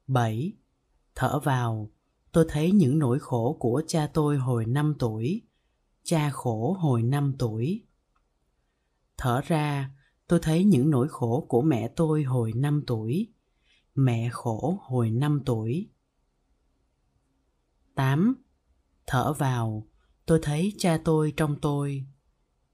7. 0.07 0.53
Thở 1.15 1.39
vào, 1.39 1.91
tôi 2.31 2.45
thấy 2.49 2.71
những 2.71 2.99
nỗi 2.99 3.19
khổ 3.19 3.57
của 3.59 3.81
cha 3.87 4.07
tôi 4.13 4.37
hồi 4.37 4.65
5 4.65 4.95
tuổi. 4.99 5.41
Cha 6.03 6.29
khổ 6.29 6.77
hồi 6.79 7.03
5 7.03 7.35
tuổi. 7.39 7.85
Thở 9.17 9.41
ra, 9.41 9.91
tôi 10.27 10.39
thấy 10.41 10.63
những 10.63 10.89
nỗi 10.89 11.07
khổ 11.09 11.45
của 11.49 11.61
mẹ 11.61 11.87
tôi 11.95 12.23
hồi 12.23 12.53
5 12.55 12.83
tuổi. 12.87 13.33
Mẹ 13.95 14.29
khổ 14.31 14.79
hồi 14.81 15.11
5 15.11 15.41
tuổi. 15.45 15.89
8. 17.95 18.43
Thở 19.07 19.33
vào, 19.33 19.87
tôi 20.25 20.39
thấy 20.41 20.73
cha 20.77 20.99
tôi 21.05 21.33
trong 21.37 21.61
tôi. 21.61 22.05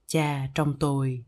Cha 0.06 0.50
trong 0.54 0.78
tôi. 0.80 1.24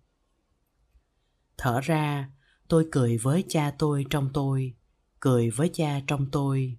Thở 1.59 1.81
ra, 1.81 2.31
tôi 2.69 2.89
cười 2.93 3.19
với 3.19 3.45
cha 3.49 3.75
tôi 3.79 4.05
trong 4.11 4.31
tôi, 4.35 4.75
cười 5.21 5.51
với 5.51 5.71
cha 5.73 6.01
trong 6.07 6.31
tôi. 6.31 6.79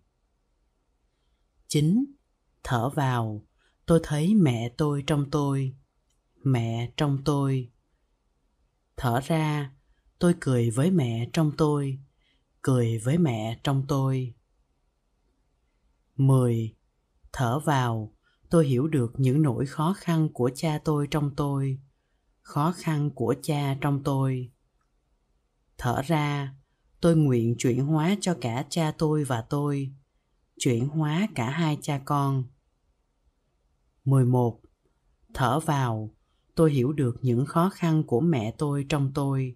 9. 1.68 2.06
Thở 2.64 2.90
vào, 2.90 3.46
tôi 3.86 4.00
thấy 4.04 4.36
mẹ 4.36 4.70
tôi 4.78 5.04
trong 5.08 5.32
tôi, 5.32 5.76
mẹ 6.44 6.92
trong 6.98 7.18
tôi. 7.26 7.72
Thở 8.98 9.20
ra, 9.20 9.72
tôi 10.20 10.36
cười 10.40 10.70
với 10.70 10.92
mẹ 10.92 11.30
trong 11.34 11.52
tôi, 11.58 12.00
cười 12.62 12.98
với 12.98 13.18
mẹ 13.18 13.60
trong 13.64 13.86
tôi. 13.88 14.34
10 16.18 16.76
thở 17.34 17.60
vào 17.60 18.14
tôi 18.50 18.68
hiểu 18.68 18.88
được 18.88 19.14
những 19.18 19.42
nỗi 19.42 19.66
khó 19.66 19.94
khăn 19.98 20.30
của 20.34 20.52
cha 20.56 20.80
tôi 20.86 21.08
trong 21.12 21.36
tôi 21.36 21.80
khó 22.42 22.74
khăn 22.78 23.10
của 23.16 23.36
cha 23.42 23.78
trong 23.82 24.04
tôi 24.04 24.52
thở 25.78 26.02
ra 26.02 26.56
tôi 27.02 27.16
nguyện 27.16 27.56
chuyển 27.58 27.86
hóa 27.86 28.16
cho 28.22 28.38
cả 28.42 28.66
cha 28.70 28.94
tôi 28.98 29.24
và 29.24 29.42
tôi 29.42 29.94
chuyển 30.60 30.88
hóa 30.88 31.28
cả 31.36 31.50
hai 31.50 31.78
cha 31.82 32.02
con 32.06 32.44
11. 34.06 34.62
Thở 35.34 35.60
vào, 35.60 36.10
tôi 36.62 36.72
hiểu 36.72 36.94
được 36.94 37.18
những 37.22 37.46
khó 37.46 37.70
khăn 37.70 38.04
của 38.04 38.20
mẹ 38.20 38.54
tôi 38.58 38.86
trong 38.90 39.12
tôi, 39.16 39.56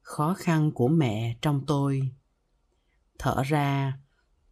khó 0.00 0.34
khăn 0.34 0.72
của 0.72 0.88
mẹ 0.88 1.36
trong 1.42 1.66
tôi. 1.66 2.10
Thở 3.18 3.42
ra, 3.42 3.98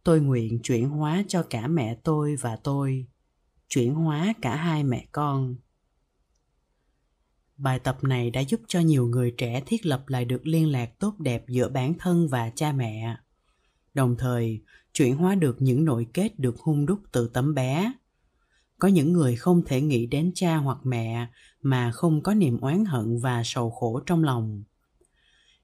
tôi 0.03 0.21
nguyện 0.21 0.59
chuyển 0.63 0.89
hóa 0.89 1.23
cho 1.27 1.43
cả 1.49 1.67
mẹ 1.67 1.95
tôi 2.03 2.35
và 2.35 2.55
tôi. 2.55 3.07
Chuyển 3.67 3.93
hóa 3.93 4.33
cả 4.41 4.55
hai 4.55 4.83
mẹ 4.83 5.07
con. 5.11 5.55
Bài 7.57 7.79
tập 7.79 8.03
này 8.03 8.29
đã 8.29 8.41
giúp 8.41 8.61
cho 8.67 8.79
nhiều 8.79 9.07
người 9.07 9.33
trẻ 9.37 9.63
thiết 9.65 9.85
lập 9.85 10.03
lại 10.07 10.25
được 10.25 10.47
liên 10.47 10.71
lạc 10.71 10.99
tốt 10.99 11.15
đẹp 11.19 11.43
giữa 11.47 11.69
bản 11.69 11.93
thân 11.99 12.27
và 12.27 12.49
cha 12.55 12.71
mẹ. 12.71 13.17
Đồng 13.93 14.15
thời 14.17 14.61
chuyển 14.93 15.15
hóa 15.15 15.35
được 15.35 15.61
những 15.61 15.85
nội 15.85 16.07
kết 16.13 16.39
được 16.39 16.59
hung 16.59 16.85
đúc 16.85 16.99
từ 17.11 17.27
tấm 17.27 17.53
bé. 17.53 17.93
Có 18.79 18.87
những 18.87 19.13
người 19.13 19.35
không 19.35 19.61
thể 19.65 19.81
nghĩ 19.81 20.05
đến 20.05 20.31
cha 20.35 20.57
hoặc 20.57 20.77
mẹ 20.83 21.27
mà 21.61 21.91
không 21.91 22.21
có 22.21 22.33
niềm 22.33 22.59
oán 22.59 22.85
hận 22.85 23.17
và 23.17 23.41
sầu 23.45 23.69
khổ 23.71 23.99
trong 24.05 24.23
lòng. 24.23 24.63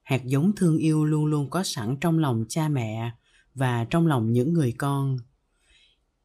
Hạt 0.02 0.24
giống 0.24 0.52
thương 0.56 0.78
yêu 0.78 1.04
luôn 1.04 1.26
luôn 1.26 1.50
có 1.50 1.62
sẵn 1.64 1.96
trong 2.00 2.18
lòng 2.18 2.44
cha 2.48 2.68
mẹ 2.68 3.10
và 3.54 3.84
trong 3.84 4.06
lòng 4.06 4.32
những 4.32 4.52
người 4.52 4.72
con. 4.72 5.18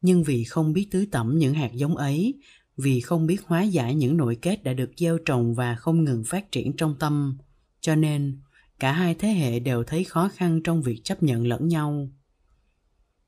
Nhưng 0.02 0.24
vì 0.24 0.44
không 0.44 0.72
biết 0.72 0.88
tưới 0.90 1.08
tẩm 1.10 1.38
những 1.38 1.54
hạt 1.54 1.72
giống 1.74 1.96
ấy, 1.96 2.34
vì 2.76 3.00
không 3.00 3.26
biết 3.26 3.42
hóa 3.46 3.62
giải 3.62 3.94
những 3.94 4.16
nội 4.16 4.38
kết 4.42 4.64
đã 4.64 4.72
được 4.72 4.90
gieo 4.96 5.18
trồng 5.18 5.54
và 5.54 5.74
không 5.74 6.04
ngừng 6.04 6.24
phát 6.26 6.52
triển 6.52 6.76
trong 6.76 6.94
tâm, 6.98 7.38
cho 7.80 7.94
nên 7.94 8.38
cả 8.78 8.92
hai 8.92 9.14
thế 9.14 9.28
hệ 9.28 9.58
đều 9.60 9.84
thấy 9.84 10.04
khó 10.04 10.28
khăn 10.34 10.60
trong 10.64 10.82
việc 10.82 11.00
chấp 11.04 11.22
nhận 11.22 11.46
lẫn 11.46 11.68
nhau. 11.68 12.08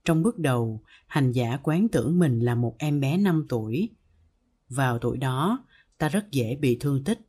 Trong 0.04 0.22
bước 0.22 0.38
đầu, 0.38 0.82
hành 1.06 1.32
giả 1.32 1.58
quán 1.62 1.88
tưởng 1.88 2.18
mình 2.18 2.40
là 2.40 2.54
một 2.54 2.74
em 2.78 3.00
bé 3.00 3.16
5 3.16 3.46
tuổi. 3.48 3.90
Vào 4.68 4.98
tuổi 4.98 5.16
đó 5.16 5.64
ta 5.98 6.08
rất 6.08 6.30
dễ 6.30 6.56
bị 6.56 6.76
thương 6.80 7.04
tích. 7.04 7.20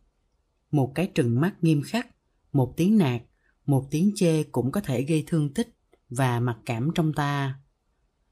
Một 0.72 0.92
cái 0.96 1.12
trừng 1.16 1.42
mắt 1.42 1.64
nghiêm 1.64 1.82
khắc, 1.86 2.08
một 2.52 2.74
tiếng 2.78 2.98
nạt, 2.98 3.22
một 3.66 3.88
tiếng 3.92 4.12
chê 4.16 4.44
cũng 4.44 4.72
có 4.72 4.82
thể 4.82 5.02
gây 5.02 5.24
thương 5.28 5.54
tích 5.54 5.76
và 6.10 6.40
mặc 6.40 6.58
cảm 6.66 6.90
trong 6.96 7.14
ta. 7.14 7.60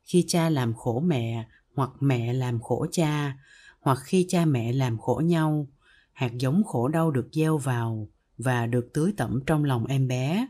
Khi 0.03 0.25
cha 0.27 0.49
làm 0.49 0.73
khổ 0.73 0.99
mẹ 0.99 1.47
hoặc 1.75 1.89
mẹ 1.99 2.33
làm 2.33 2.61
khổ 2.61 2.87
cha, 2.91 3.37
hoặc 3.79 3.99
khi 4.03 4.25
cha 4.29 4.45
mẹ 4.45 4.73
làm 4.73 4.97
khổ 4.97 5.21
nhau, 5.25 5.67
hạt 6.13 6.31
giống 6.33 6.63
khổ 6.63 6.87
đau 6.87 7.11
được 7.11 7.29
gieo 7.31 7.57
vào 7.57 8.09
và 8.37 8.65
được 8.65 8.89
tưới 8.93 9.13
tẩm 9.17 9.39
trong 9.45 9.63
lòng 9.63 9.85
em 9.85 10.07
bé. 10.07 10.47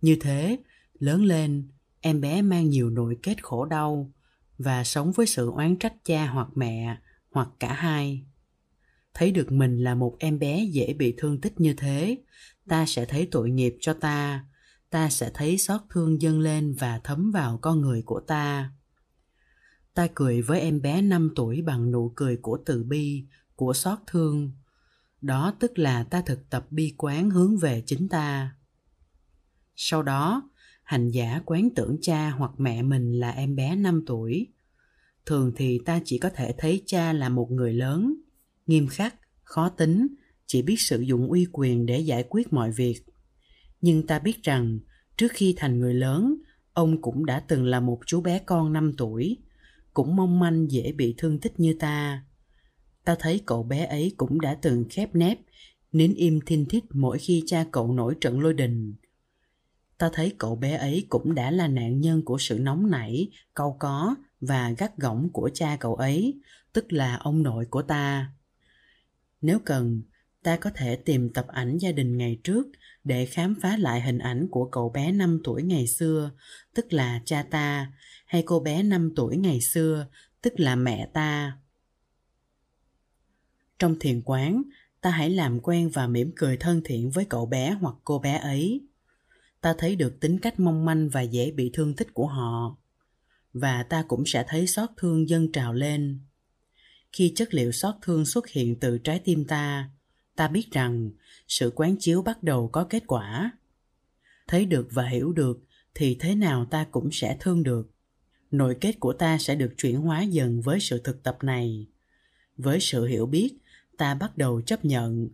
Như 0.00 0.16
thế, 0.20 0.58
lớn 0.98 1.24
lên, 1.24 1.68
em 2.00 2.20
bé 2.20 2.42
mang 2.42 2.68
nhiều 2.68 2.90
nội 2.90 3.18
kết 3.22 3.44
khổ 3.44 3.64
đau 3.64 4.12
và 4.58 4.84
sống 4.84 5.12
với 5.12 5.26
sự 5.26 5.50
oán 5.50 5.76
trách 5.76 5.94
cha 6.04 6.26
hoặc 6.26 6.48
mẹ 6.54 6.96
hoặc 7.30 7.48
cả 7.60 7.72
hai 7.72 8.24
thấy 9.18 9.30
được 9.30 9.52
mình 9.52 9.78
là 9.78 9.94
một 9.94 10.16
em 10.18 10.38
bé 10.38 10.64
dễ 10.64 10.92
bị 10.92 11.14
thương 11.18 11.40
tích 11.40 11.60
như 11.60 11.74
thế 11.74 12.18
ta 12.68 12.86
sẽ 12.86 13.04
thấy 13.04 13.28
tội 13.30 13.50
nghiệp 13.50 13.76
cho 13.80 13.92
ta 13.92 14.44
ta 14.90 15.10
sẽ 15.10 15.30
thấy 15.34 15.58
xót 15.58 15.80
thương 15.90 16.22
dâng 16.22 16.40
lên 16.40 16.74
và 16.78 17.00
thấm 17.04 17.30
vào 17.30 17.58
con 17.58 17.80
người 17.80 18.02
của 18.02 18.20
ta. 18.20 18.72
Ta 19.94 20.08
cười 20.14 20.42
với 20.42 20.60
em 20.60 20.82
bé 20.82 21.02
5 21.02 21.32
tuổi 21.36 21.62
bằng 21.62 21.90
nụ 21.90 22.12
cười 22.16 22.36
của 22.36 22.58
từ 22.66 22.84
bi, 22.84 23.24
của 23.56 23.72
xót 23.72 23.98
thương. 24.06 24.52
Đó 25.20 25.54
tức 25.60 25.78
là 25.78 26.04
ta 26.04 26.22
thực 26.26 26.50
tập 26.50 26.66
bi 26.70 26.94
quán 26.98 27.30
hướng 27.30 27.58
về 27.58 27.82
chính 27.86 28.08
ta. 28.08 28.54
Sau 29.76 30.02
đó, 30.02 30.50
hành 30.82 31.10
giả 31.10 31.42
quán 31.46 31.68
tưởng 31.76 31.96
cha 32.02 32.30
hoặc 32.30 32.50
mẹ 32.58 32.82
mình 32.82 33.12
là 33.12 33.30
em 33.30 33.56
bé 33.56 33.76
5 33.76 34.04
tuổi. 34.06 34.46
Thường 35.26 35.52
thì 35.56 35.80
ta 35.84 36.00
chỉ 36.04 36.18
có 36.18 36.30
thể 36.34 36.54
thấy 36.58 36.82
cha 36.86 37.12
là 37.12 37.28
một 37.28 37.50
người 37.50 37.72
lớn, 37.72 38.14
nghiêm 38.68 38.88
khắc, 38.88 39.14
khó 39.42 39.68
tính, 39.68 40.06
chỉ 40.46 40.62
biết 40.62 40.80
sử 40.80 41.00
dụng 41.00 41.30
uy 41.30 41.46
quyền 41.52 41.86
để 41.86 41.98
giải 41.98 42.24
quyết 42.28 42.52
mọi 42.52 42.70
việc. 42.70 43.02
Nhưng 43.80 44.06
ta 44.06 44.18
biết 44.18 44.42
rằng, 44.42 44.78
trước 45.16 45.32
khi 45.32 45.54
thành 45.56 45.80
người 45.80 45.94
lớn, 45.94 46.34
ông 46.72 47.02
cũng 47.02 47.26
đã 47.26 47.40
từng 47.40 47.64
là 47.64 47.80
một 47.80 48.00
chú 48.06 48.20
bé 48.20 48.38
con 48.38 48.72
5 48.72 48.92
tuổi, 48.96 49.36
cũng 49.94 50.16
mong 50.16 50.38
manh 50.38 50.70
dễ 50.70 50.92
bị 50.92 51.14
thương 51.18 51.38
tích 51.40 51.60
như 51.60 51.76
ta. 51.78 52.24
Ta 53.04 53.16
thấy 53.18 53.40
cậu 53.46 53.62
bé 53.62 53.84
ấy 53.84 54.14
cũng 54.16 54.40
đã 54.40 54.54
từng 54.54 54.84
khép 54.90 55.14
nép, 55.14 55.38
nín 55.92 56.14
im 56.14 56.40
thinh 56.46 56.66
thích 56.66 56.84
mỗi 56.90 57.18
khi 57.18 57.42
cha 57.46 57.66
cậu 57.72 57.92
nổi 57.92 58.14
trận 58.20 58.40
lôi 58.40 58.54
đình. 58.54 58.94
Ta 59.98 60.10
thấy 60.12 60.32
cậu 60.38 60.56
bé 60.56 60.76
ấy 60.76 61.06
cũng 61.08 61.34
đã 61.34 61.50
là 61.50 61.68
nạn 61.68 62.00
nhân 62.00 62.22
của 62.24 62.38
sự 62.38 62.58
nóng 62.58 62.90
nảy, 62.90 63.28
câu 63.54 63.76
có 63.78 64.14
và 64.40 64.70
gắt 64.78 64.96
gỏng 64.96 65.28
của 65.32 65.50
cha 65.54 65.76
cậu 65.80 65.94
ấy, 65.94 66.40
tức 66.72 66.92
là 66.92 67.16
ông 67.16 67.42
nội 67.42 67.66
của 67.70 67.82
ta. 67.82 68.32
Nếu 69.40 69.58
cần, 69.64 70.02
ta 70.42 70.56
có 70.56 70.70
thể 70.74 70.96
tìm 70.96 71.32
tập 71.32 71.46
ảnh 71.48 71.78
gia 71.78 71.92
đình 71.92 72.16
ngày 72.16 72.40
trước 72.44 72.66
để 73.04 73.26
khám 73.26 73.54
phá 73.62 73.76
lại 73.76 74.00
hình 74.00 74.18
ảnh 74.18 74.48
của 74.50 74.68
cậu 74.72 74.90
bé 74.90 75.12
5 75.12 75.40
tuổi 75.44 75.62
ngày 75.62 75.86
xưa, 75.86 76.30
tức 76.74 76.92
là 76.92 77.22
cha 77.24 77.42
ta, 77.42 77.92
hay 78.26 78.42
cô 78.42 78.60
bé 78.60 78.82
5 78.82 79.12
tuổi 79.16 79.36
ngày 79.36 79.60
xưa, 79.60 80.06
tức 80.42 80.60
là 80.60 80.76
mẹ 80.76 81.10
ta. 81.12 81.58
Trong 83.78 83.98
thiền 83.98 84.22
quán, 84.24 84.62
ta 85.00 85.10
hãy 85.10 85.30
làm 85.30 85.60
quen 85.60 85.88
và 85.88 86.06
mỉm 86.06 86.32
cười 86.36 86.56
thân 86.56 86.80
thiện 86.84 87.10
với 87.10 87.24
cậu 87.24 87.46
bé 87.46 87.76
hoặc 87.80 87.94
cô 88.04 88.18
bé 88.18 88.38
ấy. 88.38 88.86
Ta 89.60 89.74
thấy 89.78 89.96
được 89.96 90.20
tính 90.20 90.38
cách 90.38 90.60
mong 90.60 90.84
manh 90.84 91.08
và 91.08 91.22
dễ 91.22 91.50
bị 91.50 91.70
thương 91.74 91.96
tích 91.96 92.14
của 92.14 92.26
họ. 92.26 92.76
Và 93.52 93.82
ta 93.82 94.04
cũng 94.08 94.22
sẽ 94.26 94.44
thấy 94.48 94.66
xót 94.66 94.90
thương 94.96 95.28
dâng 95.28 95.52
trào 95.52 95.72
lên. 95.72 96.20
Khi 97.12 97.32
chất 97.36 97.54
liệu 97.54 97.72
xót 97.72 97.94
thương 98.02 98.26
xuất 98.26 98.48
hiện 98.48 98.80
từ 98.80 98.98
trái 98.98 99.18
tim 99.18 99.44
ta, 99.44 99.90
ta 100.36 100.48
biết 100.48 100.68
rằng 100.72 101.10
sự 101.48 101.72
quán 101.74 101.96
chiếu 102.00 102.22
bắt 102.22 102.42
đầu 102.42 102.68
có 102.68 102.84
kết 102.84 103.02
quả. 103.06 103.50
Thấy 104.46 104.64
được 104.66 104.88
và 104.90 105.08
hiểu 105.08 105.32
được 105.32 105.60
thì 105.94 106.16
thế 106.20 106.34
nào 106.34 106.64
ta 106.64 106.86
cũng 106.90 107.08
sẽ 107.12 107.36
thương 107.40 107.62
được. 107.62 107.90
Nội 108.50 108.76
kết 108.80 109.00
của 109.00 109.12
ta 109.12 109.38
sẽ 109.38 109.54
được 109.54 109.74
chuyển 109.76 110.00
hóa 110.00 110.22
dần 110.22 110.60
với 110.60 110.80
sự 110.80 111.00
thực 111.04 111.22
tập 111.22 111.38
này. 111.42 111.86
Với 112.56 112.80
sự 112.80 113.06
hiểu 113.06 113.26
biết, 113.26 113.56
ta 113.96 114.14
bắt 114.14 114.38
đầu 114.38 114.60
chấp 114.60 114.84
nhận 114.84 115.28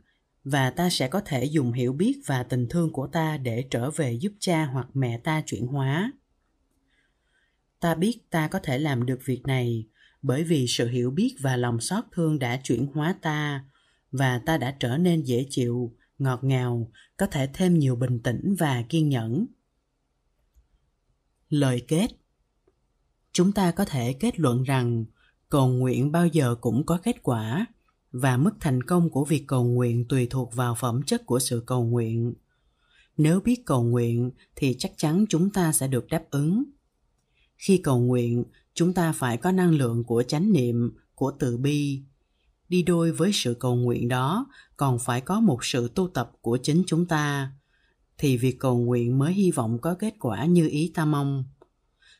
và 0.45 0.71
ta 0.71 0.91
sẽ 0.91 1.09
có 1.09 1.21
thể 1.21 1.45
dùng 1.45 1.73
hiểu 1.73 1.93
biết 1.93 2.21
và 2.27 2.43
tình 2.43 2.67
thương 2.71 2.93
của 2.93 3.07
ta 3.07 3.37
để 3.37 3.65
trở 3.71 3.91
về 3.91 4.13
giúp 4.13 4.33
cha 4.39 4.65
hoặc 4.65 4.87
mẹ 4.95 5.19
ta 5.19 5.43
chuyển 5.47 5.67
hóa 5.67 6.13
ta 7.85 7.95
biết 7.95 8.31
ta 8.31 8.49
có 8.49 8.59
thể 8.59 8.79
làm 8.79 9.07
được 9.07 9.21
việc 9.25 9.43
này 9.47 9.87
bởi 10.25 10.45
vì 10.45 10.67
sự 10.69 10.89
hiểu 10.89 11.11
biết 11.11 11.37
và 11.41 11.57
lòng 11.57 11.81
xót 11.81 12.05
thương 12.13 12.39
đã 12.39 12.61
chuyển 12.65 12.87
hóa 12.95 13.15
ta, 13.23 13.65
và 14.13 14.39
ta 14.47 14.59
đã 14.59 14.77
trở 14.81 14.97
nên 14.97 15.23
dễ 15.23 15.47
chịu, 15.51 15.93
ngọt 16.19 16.45
ngào, 16.45 16.91
có 17.17 17.27
thể 17.27 17.49
thêm 17.55 17.79
nhiều 17.79 17.97
bình 17.97 18.21
tĩnh 18.21 18.55
và 18.59 18.85
kiên 18.89 19.09
nhẫn. 19.09 19.47
Lời 21.49 21.83
kết. 21.89 22.09
Chúng 23.33 23.53
ta 23.53 23.71
có 23.71 23.85
thể 23.85 24.13
kết 24.13 24.41
luận 24.41 24.63
rằng 24.63 25.05
cầu 25.49 25.69
nguyện 25.69 26.13
bao 26.13 26.27
giờ 26.27 26.55
cũng 26.61 26.87
có 26.87 26.99
kết 27.03 27.23
quả, 27.23 27.67
và 28.13 28.37
mức 28.37 28.53
thành 28.61 28.83
công 28.83 29.11
của 29.11 29.25
việc 29.25 29.45
cầu 29.47 29.65
nguyện 29.65 30.05
tùy 30.09 30.27
thuộc 30.31 30.55
vào 30.55 30.75
phẩm 30.75 31.03
chất 31.03 31.27
của 31.27 31.39
sự 31.39 31.63
cầu 31.67 31.85
nguyện. 31.85 32.35
Nếu 33.17 33.41
biết 33.41 33.63
cầu 33.67 33.85
nguyện 33.85 34.31
thì 34.57 34.77
chắc 34.79 34.93
chắn 34.97 35.25
chúng 35.29 35.51
ta 35.51 35.73
sẽ 35.73 35.89
được 35.89 36.07
đáp 36.07 36.25
ứng. 36.31 36.65
Khi 37.57 37.79
cầu 37.79 38.01
nguyện 38.01 38.45
chúng 38.75 38.95
ta 38.95 39.13
phải 39.13 39.37
có 39.37 39.53
năng 39.53 39.71
lượng 39.71 40.05
của 40.05 40.23
chánh 40.23 40.53
niệm 40.53 40.97
của 41.15 41.33
từ 41.39 41.57
bi 41.57 42.03
đi 42.69 42.83
đôi 42.83 43.13
với 43.13 43.31
sự 43.33 43.57
cầu 43.61 43.77
nguyện 43.77 44.09
đó 44.09 44.47
còn 44.77 44.99
phải 44.99 45.21
có 45.21 45.41
một 45.41 45.65
sự 45.65 45.89
tu 45.95 46.09
tập 46.09 46.33
của 46.41 46.59
chính 46.63 46.83
chúng 46.87 47.07
ta 47.07 47.53
thì 48.19 48.37
việc 48.37 48.59
cầu 48.59 48.79
nguyện 48.79 49.19
mới 49.19 49.33
hy 49.33 49.51
vọng 49.51 49.79
có 49.79 49.95
kết 49.95 50.15
quả 50.21 50.45
như 50.45 50.69
ý 50.69 50.93
ta 50.95 51.05
mong 51.05 51.45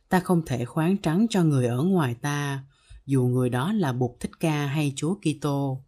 ta 0.09 0.21
không 0.21 0.43
thể 0.47 0.65
khoáng 0.65 0.97
trắng 0.97 1.27
cho 1.31 1.45
người 1.45 1.67
ở 1.67 1.83
ngoài 1.83 2.15
ta 2.15 2.65
dù 3.07 3.23
người 3.27 3.51
đó 3.51 3.73
là 3.73 3.93
Bụt 3.93 4.11
Thích 4.21 4.31
Ca 4.41 4.67
hay 4.67 4.93
Chúa 4.97 5.15
Kitô. 5.15 5.83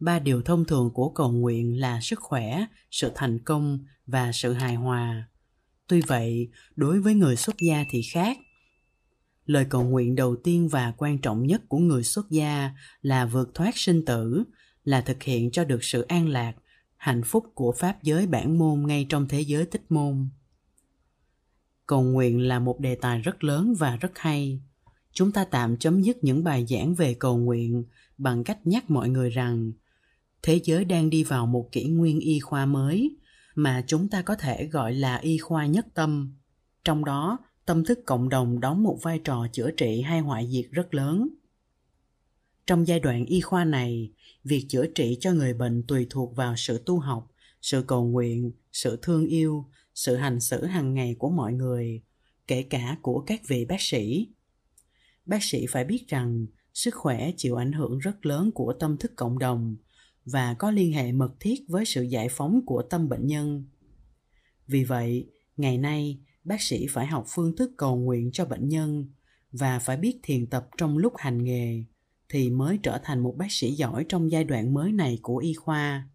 Ba 0.00 0.18
điều 0.18 0.42
thông 0.42 0.64
thường 0.64 0.90
của 0.94 1.08
cầu 1.08 1.32
nguyện 1.32 1.80
là 1.80 2.00
sức 2.00 2.20
khỏe, 2.20 2.66
sự 2.90 3.12
thành 3.14 3.38
công 3.38 3.78
và 4.06 4.32
sự 4.32 4.52
hài 4.52 4.74
hòa. 4.74 5.28
Tuy 5.86 6.00
vậy, 6.00 6.50
đối 6.76 7.00
với 7.00 7.14
người 7.14 7.36
xuất 7.36 7.56
gia 7.68 7.84
thì 7.90 8.02
khác. 8.02 8.38
Lời 9.46 9.66
cầu 9.70 9.84
nguyện 9.84 10.14
đầu 10.14 10.36
tiên 10.36 10.68
và 10.68 10.92
quan 10.96 11.18
trọng 11.18 11.46
nhất 11.46 11.62
của 11.68 11.78
người 11.78 12.02
xuất 12.02 12.30
gia 12.30 12.70
là 13.02 13.26
vượt 13.26 13.50
thoát 13.54 13.76
sinh 13.76 14.04
tử, 14.04 14.44
là 14.84 15.00
thực 15.00 15.22
hiện 15.22 15.50
cho 15.50 15.64
được 15.64 15.84
sự 15.84 16.02
an 16.02 16.28
lạc, 16.28 16.54
hạnh 16.96 17.22
phúc 17.24 17.44
của 17.54 17.72
pháp 17.78 18.02
giới 18.02 18.26
bản 18.26 18.58
môn 18.58 18.86
ngay 18.86 19.06
trong 19.08 19.28
thế 19.28 19.40
giới 19.40 19.66
tích 19.66 19.84
môn. 19.88 20.28
Cầu 21.86 22.02
nguyện 22.02 22.40
là 22.40 22.58
một 22.58 22.80
đề 22.80 22.94
tài 22.94 23.20
rất 23.20 23.44
lớn 23.44 23.74
và 23.78 23.96
rất 23.96 24.18
hay 24.18 24.60
chúng 25.12 25.32
ta 25.32 25.44
tạm 25.44 25.76
chấm 25.76 26.02
dứt 26.02 26.24
những 26.24 26.44
bài 26.44 26.66
giảng 26.68 26.94
về 26.94 27.14
cầu 27.14 27.38
nguyện 27.38 27.84
bằng 28.18 28.44
cách 28.44 28.58
nhắc 28.66 28.90
mọi 28.90 29.08
người 29.08 29.30
rằng 29.30 29.72
thế 30.42 30.60
giới 30.64 30.84
đang 30.84 31.10
đi 31.10 31.24
vào 31.24 31.46
một 31.46 31.68
kỷ 31.72 31.84
nguyên 31.84 32.20
y 32.20 32.40
khoa 32.40 32.66
mới 32.66 33.16
mà 33.54 33.84
chúng 33.86 34.08
ta 34.08 34.22
có 34.22 34.34
thể 34.34 34.66
gọi 34.66 34.94
là 34.94 35.16
y 35.16 35.38
khoa 35.38 35.66
nhất 35.66 35.86
tâm 35.94 36.36
trong 36.84 37.04
đó 37.04 37.38
tâm 37.66 37.84
thức 37.84 37.98
cộng 38.06 38.28
đồng 38.28 38.60
đóng 38.60 38.82
một 38.82 38.98
vai 39.02 39.18
trò 39.18 39.46
chữa 39.52 39.70
trị 39.70 40.00
hay 40.00 40.20
hoại 40.20 40.48
diệt 40.50 40.70
rất 40.70 40.94
lớn. 40.94 41.28
Trong 42.66 42.86
giai 42.86 43.00
đoạn 43.00 43.26
y 43.26 43.40
khoa 43.40 43.64
này, 43.64 44.12
việc 44.44 44.66
chữa 44.68 44.86
trị 44.94 45.16
cho 45.20 45.32
người 45.32 45.54
bệnh 45.54 45.82
tùy 45.88 46.06
thuộc 46.10 46.36
vào 46.36 46.54
sự 46.56 46.82
tu 46.86 46.98
học, 46.98 47.30
sự 47.62 47.84
cầu 47.86 48.04
nguyện, 48.04 48.52
sự 48.72 48.98
thương 49.02 49.26
yêu, 49.26 49.66
sự 49.94 50.16
hành 50.16 50.40
xử 50.40 50.64
hàng 50.64 50.94
ngày 50.94 51.16
của 51.18 51.30
mọi 51.30 51.52
người, 51.52 52.02
kể 52.46 52.62
cả 52.62 52.96
của 53.02 53.20
các 53.20 53.40
vị 53.48 53.64
bác 53.64 53.80
sĩ. 53.80 54.28
Bác 55.26 55.42
sĩ 55.42 55.66
phải 55.66 55.84
biết 55.84 56.08
rằng, 56.08 56.46
sức 56.74 56.94
khỏe 56.94 57.32
chịu 57.36 57.56
ảnh 57.56 57.72
hưởng 57.72 57.98
rất 57.98 58.26
lớn 58.26 58.50
của 58.54 58.72
tâm 58.72 58.96
thức 58.96 59.12
cộng 59.16 59.38
đồng 59.38 59.76
và 60.24 60.54
có 60.54 60.70
liên 60.70 60.92
hệ 60.92 61.12
mật 61.12 61.32
thiết 61.40 61.64
với 61.68 61.84
sự 61.84 62.02
giải 62.02 62.28
phóng 62.28 62.60
của 62.66 62.82
tâm 62.82 63.08
bệnh 63.08 63.26
nhân. 63.26 63.64
Vì 64.66 64.84
vậy, 64.84 65.26
ngày 65.56 65.78
nay 65.78 66.18
bác 66.44 66.62
sĩ 66.62 66.86
phải 66.90 67.06
học 67.06 67.24
phương 67.28 67.56
thức 67.56 67.72
cầu 67.76 67.96
nguyện 67.96 68.30
cho 68.32 68.44
bệnh 68.44 68.68
nhân 68.68 69.06
và 69.52 69.78
phải 69.78 69.96
biết 69.96 70.20
thiền 70.22 70.46
tập 70.46 70.68
trong 70.78 70.98
lúc 70.98 71.12
hành 71.16 71.44
nghề 71.44 71.84
thì 72.28 72.50
mới 72.50 72.78
trở 72.82 73.00
thành 73.04 73.20
một 73.20 73.34
bác 73.38 73.52
sĩ 73.52 73.72
giỏi 73.72 74.06
trong 74.08 74.30
giai 74.30 74.44
đoạn 74.44 74.74
mới 74.74 74.92
này 74.92 75.18
của 75.22 75.36
y 75.36 75.54
khoa. 75.54 76.08